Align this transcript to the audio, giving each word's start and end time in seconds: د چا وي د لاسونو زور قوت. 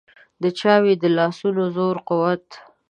د 0.41 0.43
چا 0.59 0.73
وي 0.83 0.93
د 1.03 1.05
لاسونو 1.17 1.63
زور 1.75 1.95
قوت. 2.09 2.45